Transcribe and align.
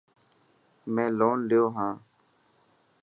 مين 0.93 1.09
لون 1.19 1.37
ليو 1.49 1.65
هاڻ. 1.77 1.93